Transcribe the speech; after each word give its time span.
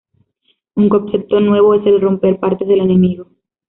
Un 0.73 0.89
concepto 0.89 1.39
nuevo 1.39 1.75
es 1.75 1.85
el 1.85 1.99
de 1.99 1.99
romper 1.99 2.39
partes 2.39 2.67
del 2.67 2.79
enemigo. 2.81 3.27